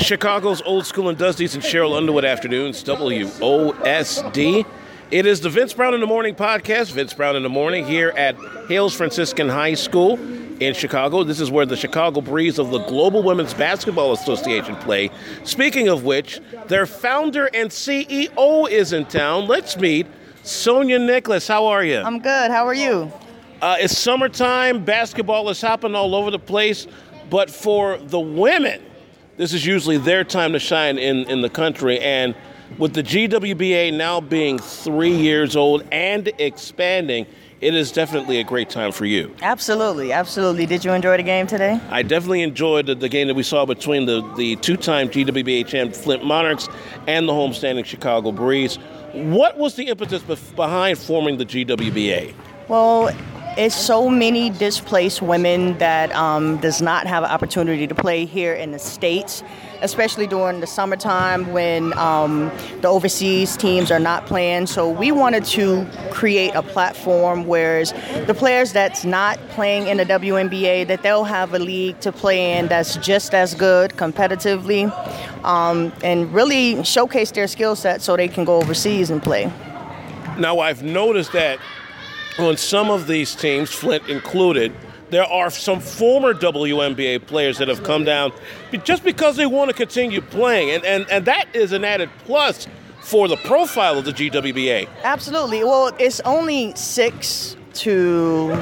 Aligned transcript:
Chicago's 0.00 0.62
Old 0.62 0.86
School 0.86 1.10
and 1.10 1.18
Dusties 1.18 1.54
and 1.54 1.62
Cheryl 1.62 1.94
Underwood 1.94 2.24
afternoons, 2.24 2.82
WOSD. 2.82 4.64
It 5.10 5.26
is 5.26 5.40
the 5.40 5.50
Vince 5.50 5.74
Brown 5.74 5.92
in 5.92 6.00
the 6.00 6.06
Morning 6.06 6.34
podcast, 6.34 6.92
Vince 6.92 7.12
Brown 7.12 7.36
in 7.36 7.42
the 7.42 7.50
Morning, 7.50 7.84
here 7.84 8.08
at 8.16 8.34
Hales 8.66 8.94
Franciscan 8.94 9.48
High 9.48 9.74
School 9.74 10.18
in 10.58 10.72
Chicago. 10.72 11.22
This 11.22 11.38
is 11.38 11.50
where 11.50 11.66
the 11.66 11.76
Chicago 11.76 12.22
Breeze 12.22 12.58
of 12.58 12.70
the 12.70 12.78
Global 12.84 13.22
Women's 13.22 13.52
Basketball 13.52 14.12
Association 14.12 14.74
play. 14.76 15.10
Speaking 15.44 15.88
of 15.88 16.02
which, 16.04 16.40
their 16.66 16.86
founder 16.86 17.50
and 17.52 17.70
CEO 17.70 18.70
is 18.70 18.94
in 18.94 19.04
town. 19.04 19.46
Let's 19.48 19.76
meet 19.76 20.06
Sonya 20.44 20.98
Nichols. 20.98 21.46
How 21.46 21.66
are 21.66 21.84
you? 21.84 21.98
I'm 21.98 22.20
good. 22.20 22.50
How 22.50 22.66
are 22.66 22.74
you? 22.74 23.12
Uh, 23.60 23.76
it's 23.78 23.98
summertime. 23.98 24.82
Basketball 24.82 25.50
is 25.50 25.60
happening 25.60 25.94
all 25.94 26.14
over 26.14 26.30
the 26.30 26.38
place. 26.38 26.86
But 27.28 27.50
for 27.50 27.98
the 27.98 28.18
women, 28.18 28.82
this 29.40 29.54
is 29.54 29.64
usually 29.64 29.96
their 29.96 30.22
time 30.22 30.52
to 30.52 30.58
shine 30.58 30.98
in, 30.98 31.24
in 31.30 31.40
the 31.40 31.48
country. 31.48 31.98
And 31.98 32.34
with 32.76 32.92
the 32.92 33.02
GWBA 33.02 33.96
now 33.96 34.20
being 34.20 34.58
three 34.58 35.16
years 35.16 35.56
old 35.56 35.82
and 35.90 36.30
expanding, 36.38 37.24
it 37.62 37.74
is 37.74 37.90
definitely 37.90 38.38
a 38.38 38.44
great 38.44 38.68
time 38.68 38.92
for 38.92 39.06
you. 39.06 39.34
Absolutely, 39.40 40.12
absolutely. 40.12 40.66
Did 40.66 40.84
you 40.84 40.92
enjoy 40.92 41.16
the 41.16 41.22
game 41.22 41.46
today? 41.46 41.80
I 41.88 42.02
definitely 42.02 42.42
enjoyed 42.42 42.84
the, 42.84 42.94
the 42.94 43.08
game 43.08 43.28
that 43.28 43.34
we 43.34 43.42
saw 43.42 43.64
between 43.64 44.04
the, 44.04 44.20
the 44.36 44.56
two 44.56 44.76
time 44.76 45.08
GWBA 45.08 45.66
champ 45.66 45.94
Flint 45.94 46.22
Monarchs 46.22 46.68
and 47.06 47.26
the 47.26 47.32
homestanding 47.32 47.86
Chicago 47.86 48.32
Breeze. 48.32 48.76
What 49.14 49.56
was 49.56 49.74
the 49.74 49.84
impetus 49.84 50.22
behind 50.52 50.98
forming 50.98 51.38
the 51.38 51.46
GWBA? 51.46 52.34
Well, 52.68 53.08
it's 53.56 53.74
so 53.74 54.08
many 54.08 54.50
displaced 54.50 55.22
women 55.22 55.76
that 55.78 56.14
um, 56.14 56.58
does 56.58 56.80
not 56.80 57.06
have 57.06 57.24
an 57.24 57.30
opportunity 57.30 57.86
to 57.86 57.94
play 57.94 58.24
here 58.24 58.54
in 58.54 58.72
the 58.72 58.78
states 58.78 59.42
especially 59.82 60.26
during 60.26 60.60
the 60.60 60.66
summertime 60.66 61.52
when 61.52 61.96
um, 61.98 62.50
the 62.80 62.88
overseas 62.88 63.56
teams 63.56 63.90
are 63.90 63.98
not 63.98 64.26
playing. 64.26 64.66
So 64.66 64.88
we 64.88 65.12
wanted 65.12 65.44
to 65.46 65.86
create 66.10 66.54
a 66.54 66.62
platform 66.62 67.46
where 67.46 67.84
the 68.26 68.34
players 68.36 68.72
that's 68.72 69.04
not 69.04 69.38
playing 69.50 69.86
in 69.86 69.96
the 69.96 70.04
WNBA 70.04 70.86
that 70.88 71.02
they'll 71.02 71.24
have 71.24 71.54
a 71.54 71.58
league 71.58 71.98
to 72.00 72.12
play 72.12 72.58
in 72.58 72.68
that's 72.68 72.96
just 72.96 73.34
as 73.34 73.54
good 73.54 73.92
competitively 73.92 74.90
um, 75.44 75.92
and 76.02 76.32
really 76.32 76.82
showcase 76.84 77.30
their 77.30 77.48
skill 77.48 77.74
set 77.76 78.02
so 78.02 78.16
they 78.16 78.28
can 78.28 78.44
go 78.44 78.56
overseas 78.56 79.10
and 79.10 79.22
play. 79.22 79.50
Now 80.38 80.60
i've 80.60 80.82
noticed 80.82 81.32
that 81.32 81.58
on 82.38 82.56
some 82.56 82.90
of 82.90 83.06
these 83.06 83.34
teams, 83.34 83.70
Flint 83.70 84.08
included, 84.08 84.72
there 85.10 85.24
are 85.24 85.50
some 85.50 85.80
former 85.80 86.32
WNBA 86.32 87.26
players 87.26 87.58
that 87.58 87.68
have 87.68 87.82
come 87.82 88.04
down 88.04 88.32
just 88.84 89.02
because 89.04 89.36
they 89.36 89.46
want 89.46 89.70
to 89.70 89.76
continue 89.76 90.20
playing. 90.20 90.70
And, 90.70 90.84
and, 90.84 91.10
and 91.10 91.24
that 91.24 91.46
is 91.54 91.72
an 91.72 91.84
added 91.84 92.10
plus 92.24 92.68
for 93.00 93.26
the 93.28 93.36
profile 93.36 93.98
of 93.98 94.04
the 94.04 94.12
GWBA. 94.12 94.88
Absolutely. 95.02 95.64
Well, 95.64 95.94
it's 95.98 96.20
only 96.20 96.74
six 96.76 97.56
to, 97.74 98.52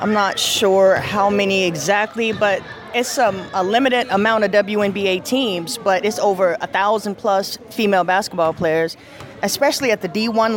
I'm 0.00 0.12
not 0.12 0.38
sure 0.38 0.96
how 0.96 1.30
many 1.30 1.64
exactly, 1.64 2.32
but 2.32 2.62
it's 2.94 3.18
um, 3.18 3.40
a 3.52 3.62
limited 3.62 4.08
amount 4.08 4.44
of 4.44 4.50
WNBA 4.50 5.24
teams, 5.24 5.78
but 5.78 6.04
it's 6.04 6.18
over 6.18 6.56
a 6.60 6.66
thousand 6.66 7.16
plus 7.16 7.58
female 7.70 8.04
basketball 8.04 8.54
players 8.54 8.96
especially 9.44 9.90
at 9.90 10.00
the 10.00 10.08
D1 10.08 10.56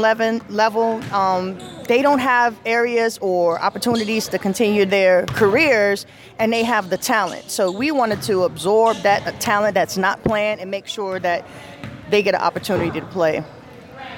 level, 0.49 1.13
um, 1.13 1.59
they 1.88 2.02
don't 2.02 2.19
have 2.19 2.57
areas 2.66 3.19
or 3.21 3.61
opportunities 3.61 4.29
to 4.29 4.39
continue 4.39 4.85
their 4.85 5.25
careers, 5.27 6.05
and 6.39 6.52
they 6.52 6.63
have 6.63 6.89
the 6.89 6.97
talent. 6.97 7.52
So 7.52 7.69
we 7.69 7.91
wanted 7.91 8.21
to 8.23 8.44
absorb 8.44 8.97
that 8.97 9.39
talent 9.41 9.73
that's 9.73 9.97
not 9.97 10.23
playing 10.23 10.59
and 10.59 10.71
make 10.71 10.88
sure 10.88 11.19
that 11.19 11.45
they 12.09 12.23
get 12.23 12.33
an 12.33 12.41
opportunity 12.41 12.99
to 12.99 13.05
play. 13.07 13.44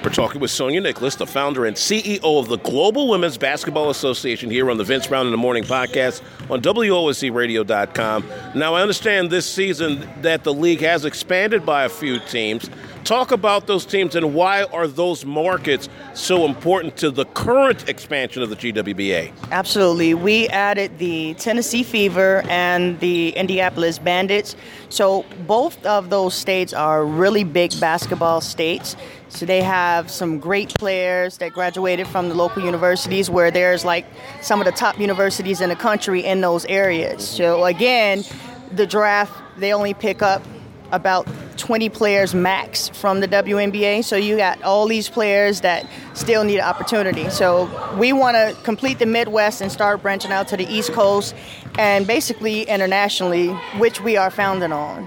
We're 0.02 0.08
talking 0.08 0.40
with 0.40 0.50
Sonya 0.50 0.80
Nichols, 0.80 1.16
the 1.16 1.26
founder 1.26 1.66
and 1.66 1.76
CEO 1.76 2.22
of 2.22 2.48
the 2.48 2.56
Global 2.56 3.08
Women's 3.10 3.36
Basketball 3.36 3.90
Association, 3.90 4.50
here 4.50 4.70
on 4.70 4.78
the 4.78 4.84
Vince 4.84 5.06
Brown 5.06 5.26
in 5.26 5.30
the 5.30 5.36
Morning 5.36 5.62
podcast 5.62 6.22
on 6.48 6.62
WOSDRadio.com. 6.62 8.24
Now, 8.54 8.74
I 8.74 8.80
understand 8.80 9.28
this 9.28 9.44
season 9.44 10.08
that 10.22 10.42
the 10.42 10.54
league 10.54 10.80
has 10.80 11.04
expanded 11.04 11.66
by 11.66 11.84
a 11.84 11.90
few 11.90 12.18
teams. 12.18 12.70
Talk 13.04 13.32
about 13.32 13.66
those 13.66 13.86
teams 13.86 14.14
and 14.14 14.34
why 14.34 14.64
are 14.64 14.86
those 14.86 15.24
markets 15.24 15.88
so 16.14 16.44
important 16.44 16.96
to 16.98 17.10
the 17.10 17.24
current 17.24 17.88
expansion 17.88 18.42
of 18.42 18.50
the 18.50 18.56
GWBA? 18.56 19.32
Absolutely. 19.50 20.14
We 20.14 20.48
added 20.48 20.98
the 20.98 21.34
Tennessee 21.34 21.82
Fever 21.82 22.42
and 22.48 23.00
the 23.00 23.30
Indianapolis 23.30 23.98
Bandits. 23.98 24.54
So 24.90 25.24
both 25.46 25.84
of 25.86 26.10
those 26.10 26.34
states 26.34 26.72
are 26.72 27.04
really 27.04 27.42
big 27.42 27.78
basketball 27.80 28.40
states. 28.40 28.96
So 29.28 29.46
they 29.46 29.62
have 29.62 30.10
some 30.10 30.38
great 30.38 30.74
players 30.74 31.38
that 31.38 31.52
graduated 31.52 32.06
from 32.06 32.28
the 32.28 32.34
local 32.34 32.62
universities 32.62 33.30
where 33.30 33.50
there's 33.50 33.84
like 33.84 34.06
some 34.42 34.60
of 34.60 34.66
the 34.66 34.72
top 34.72 34.98
universities 34.98 35.60
in 35.60 35.68
the 35.68 35.76
country 35.76 36.24
in 36.24 36.40
those 36.40 36.64
areas. 36.66 37.26
So 37.26 37.64
again, 37.64 38.24
the 38.72 38.86
draft, 38.86 39.32
they 39.56 39.72
only 39.72 39.94
pick 39.94 40.22
up 40.22 40.44
about 40.92 41.26
20 41.60 41.88
players 41.90 42.34
max 42.34 42.88
from 42.88 43.20
the 43.20 43.28
WNBA. 43.28 44.02
So 44.04 44.16
you 44.16 44.36
got 44.36 44.60
all 44.62 44.88
these 44.88 45.08
players 45.08 45.60
that 45.60 45.86
still 46.14 46.42
need 46.42 46.58
an 46.58 46.64
opportunity. 46.64 47.28
So 47.30 47.70
we 47.96 48.12
want 48.12 48.36
to 48.36 48.56
complete 48.64 48.98
the 48.98 49.06
Midwest 49.06 49.60
and 49.60 49.70
start 49.70 50.02
branching 50.02 50.32
out 50.32 50.48
to 50.48 50.56
the 50.56 50.66
East 50.66 50.92
Coast 50.92 51.34
and 51.78 52.06
basically 52.06 52.62
internationally, 52.62 53.48
which 53.78 54.00
we 54.00 54.16
are 54.16 54.30
founded 54.30 54.72
on. 54.72 55.06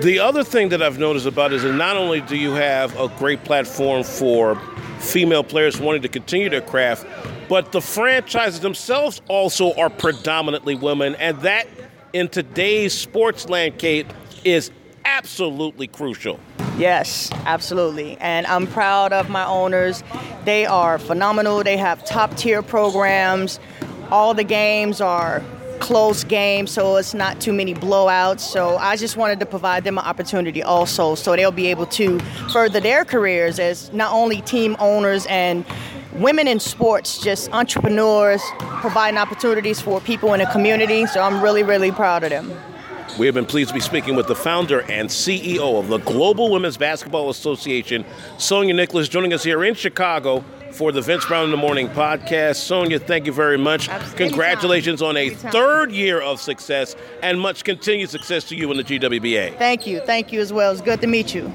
The 0.00 0.18
other 0.18 0.44
thing 0.44 0.68
that 0.68 0.82
I've 0.82 0.98
noticed 0.98 1.26
about 1.26 1.52
is 1.52 1.62
that 1.62 1.72
not 1.72 1.96
only 1.96 2.20
do 2.20 2.36
you 2.36 2.52
have 2.52 2.98
a 3.00 3.08
great 3.08 3.42
platform 3.44 4.04
for 4.04 4.56
female 4.98 5.42
players 5.42 5.80
wanting 5.80 6.02
to 6.02 6.08
continue 6.08 6.50
their 6.50 6.60
craft, 6.60 7.06
but 7.48 7.72
the 7.72 7.80
franchises 7.80 8.60
themselves 8.60 9.22
also 9.28 9.72
are 9.74 9.88
predominantly 9.88 10.74
women, 10.74 11.14
and 11.14 11.40
that 11.40 11.66
in 12.12 12.28
today's 12.28 12.92
sports 12.92 13.48
landscape 13.48 14.12
is 14.44 14.70
absolutely 15.26 15.88
crucial. 15.88 16.38
Yes, 16.78 17.30
absolutely. 17.46 18.16
And 18.18 18.46
I'm 18.46 18.64
proud 18.68 19.12
of 19.12 19.28
my 19.28 19.44
owners. 19.44 20.04
They 20.44 20.66
are 20.66 21.00
phenomenal. 21.00 21.64
They 21.64 21.76
have 21.76 22.04
top 22.04 22.36
tier 22.36 22.62
programs. 22.62 23.58
All 24.12 24.34
the 24.34 24.44
games 24.44 25.00
are 25.00 25.42
close 25.80 26.22
games, 26.22 26.70
so 26.70 26.94
it's 26.94 27.12
not 27.12 27.40
too 27.40 27.52
many 27.52 27.74
blowouts. 27.74 28.38
So 28.38 28.76
I 28.76 28.94
just 28.94 29.16
wanted 29.16 29.40
to 29.40 29.46
provide 29.46 29.82
them 29.82 29.98
an 29.98 30.04
opportunity 30.04 30.62
also, 30.62 31.16
so 31.16 31.34
they'll 31.34 31.50
be 31.50 31.66
able 31.66 31.86
to 31.86 32.20
further 32.52 32.78
their 32.78 33.04
careers 33.04 33.58
as 33.58 33.92
not 33.92 34.12
only 34.12 34.42
team 34.42 34.76
owners 34.78 35.26
and 35.26 35.64
women 36.12 36.46
in 36.46 36.60
sports, 36.60 37.18
just 37.18 37.50
entrepreneurs, 37.52 38.42
providing 38.80 39.18
opportunities 39.18 39.80
for 39.80 40.00
people 40.00 40.34
in 40.34 40.38
the 40.38 40.46
community. 40.46 41.04
So 41.06 41.20
I'm 41.20 41.42
really, 41.42 41.64
really 41.64 41.90
proud 41.90 42.22
of 42.22 42.30
them. 42.30 42.52
We 43.18 43.24
have 43.26 43.34
been 43.34 43.46
pleased 43.46 43.68
to 43.68 43.74
be 43.74 43.80
speaking 43.80 44.14
with 44.14 44.26
the 44.26 44.34
founder 44.34 44.80
and 44.90 45.08
CEO 45.08 45.78
of 45.78 45.88
the 45.88 45.98
Global 45.98 46.50
Women's 46.50 46.76
Basketball 46.76 47.30
Association, 47.30 48.04
Sonya 48.36 48.74
Nichols, 48.74 49.08
joining 49.08 49.32
us 49.32 49.42
here 49.42 49.64
in 49.64 49.74
Chicago 49.74 50.44
for 50.72 50.92
the 50.92 51.00
Vince 51.00 51.24
Brown 51.24 51.44
in 51.46 51.50
the 51.50 51.56
Morning 51.56 51.88
podcast. 51.88 52.56
Sonya, 52.56 52.98
thank 52.98 53.24
you 53.24 53.32
very 53.32 53.56
much. 53.56 53.88
Absolutely. 53.88 54.28
Congratulations 54.28 55.00
on 55.00 55.16
a 55.16 55.26
Anytime. 55.28 55.50
third 55.50 55.92
year 55.92 56.20
of 56.20 56.42
success 56.42 56.94
and 57.22 57.40
much 57.40 57.64
continued 57.64 58.10
success 58.10 58.44
to 58.50 58.56
you 58.56 58.70
in 58.70 58.76
the 58.76 58.84
GWBA. 58.84 59.56
Thank 59.56 59.86
you. 59.86 60.00
Thank 60.00 60.30
you 60.30 60.40
as 60.40 60.52
well. 60.52 60.70
It's 60.72 60.82
good 60.82 61.00
to 61.00 61.06
meet 61.06 61.34
you. 61.34 61.50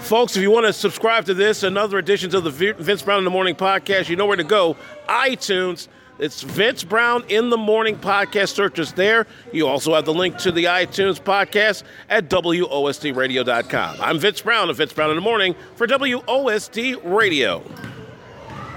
Folks, 0.00 0.36
if 0.36 0.42
you 0.42 0.50
want 0.50 0.66
to 0.66 0.72
subscribe 0.74 1.24
to 1.24 1.32
this 1.34 1.62
and 1.62 1.78
other 1.78 1.96
editions 1.98 2.34
of 2.34 2.44
the 2.44 2.50
Vince 2.50 3.00
Brown 3.00 3.18
in 3.18 3.24
the 3.24 3.30
Morning 3.30 3.54
podcast, 3.54 4.10
you 4.10 4.16
know 4.16 4.26
where 4.26 4.36
to 4.36 4.44
go 4.44 4.76
iTunes. 5.08 5.88
It's 6.18 6.42
Vince 6.42 6.84
Brown 6.84 7.24
in 7.28 7.50
the 7.50 7.56
Morning 7.56 7.96
podcast. 7.96 8.50
Search 8.50 8.78
us 8.78 8.92
there. 8.92 9.26
You 9.52 9.66
also 9.66 9.94
have 9.94 10.04
the 10.04 10.14
link 10.14 10.38
to 10.38 10.52
the 10.52 10.64
iTunes 10.64 11.20
podcast 11.20 11.82
at 12.08 12.28
WOSDRadio.com. 12.28 13.96
I'm 14.00 14.18
Vince 14.20 14.40
Brown 14.40 14.70
of 14.70 14.76
Vince 14.76 14.92
Brown 14.92 15.10
in 15.10 15.16
the 15.16 15.22
Morning 15.22 15.56
for 15.74 15.88
WOSD 15.88 17.00
Radio. 17.04 17.62